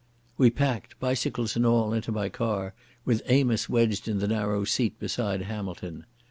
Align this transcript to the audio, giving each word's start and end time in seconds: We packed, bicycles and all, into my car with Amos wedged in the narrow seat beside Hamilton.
We 0.35 0.49
packed, 0.49 0.99
bicycles 0.99 1.55
and 1.55 1.63
all, 1.63 1.93
into 1.93 2.11
my 2.11 2.27
car 2.27 2.73
with 3.05 3.21
Amos 3.27 3.69
wedged 3.69 4.07
in 4.07 4.17
the 4.17 4.27
narrow 4.27 4.63
seat 4.63 4.97
beside 4.97 5.43
Hamilton. 5.43 6.05